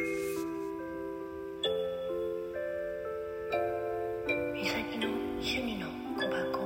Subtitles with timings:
[0.00, 0.06] 美
[4.66, 6.58] 咲の趣味の小箱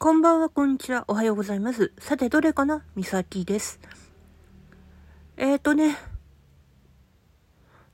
[0.00, 1.04] こんばんは、こんにちは。
[1.06, 1.92] おはようございます。
[2.00, 2.82] さて、どれかな？
[2.96, 3.78] みさきです。
[5.36, 5.96] えーとね、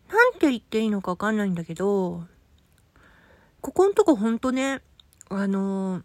[0.09, 2.25] なんて言っていいのかわかんないんだけど、
[3.61, 4.81] ここんとこほんとね、
[5.29, 6.05] あのー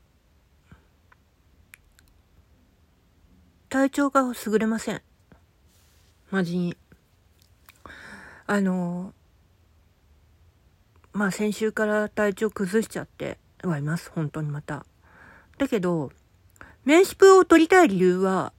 [3.72, 5.02] 体調が優れません。
[6.30, 6.76] マジに。
[8.46, 9.14] あの
[11.14, 14.12] まあ先週から体調崩しちゃってはいます。
[14.14, 14.86] 本当にまた。
[15.58, 16.12] だけど、
[16.84, 18.52] メンシプを取りたい理由は、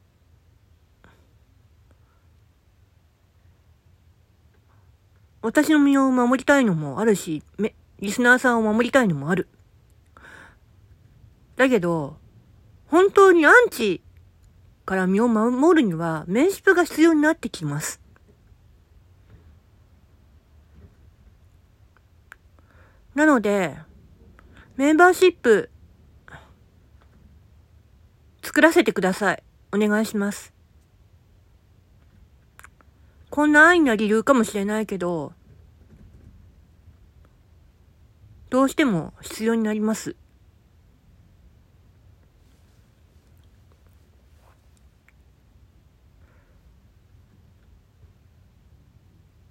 [5.42, 7.42] 私の身を守りたいのもあるし、
[7.98, 9.46] リスナーさんを守りたいのもある。
[11.56, 12.16] だけど、
[12.86, 14.00] 本当にアンチ
[14.84, 18.00] から身を守るには、メンシプが必要になってきます。
[23.14, 23.76] なので、
[24.76, 25.70] メンバーシップ、
[28.42, 29.42] 作らせてください。
[29.72, 30.52] お願いします。
[33.30, 35.32] こんな安易な理由かもしれないけど、
[38.50, 40.16] どうしても必要になります。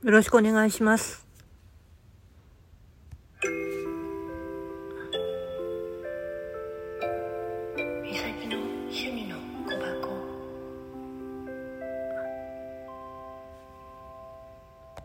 [0.03, 1.20] よろしくお願いします。